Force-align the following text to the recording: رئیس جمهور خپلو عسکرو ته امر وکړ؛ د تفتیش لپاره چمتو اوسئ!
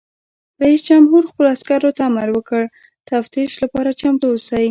رئیس 0.63 0.81
جمهور 0.87 1.23
خپلو 1.29 1.47
عسکرو 1.55 1.89
ته 1.97 2.01
امر 2.09 2.29
وکړ؛ 2.33 2.63
د 2.71 2.73
تفتیش 3.11 3.51
لپاره 3.63 3.97
چمتو 4.01 4.25
اوسئ! 4.31 4.59